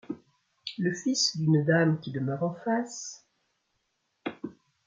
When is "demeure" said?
2.11-2.41